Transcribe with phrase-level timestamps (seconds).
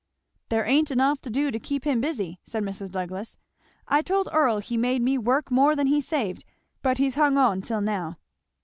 [0.49, 2.89] "There ain't enough to do to keep him busy," said Mrs.
[2.89, 3.37] Douglass.
[3.87, 6.43] "I told Earl he made me more work than he saved;
[6.81, 8.17] but he's hung on till now."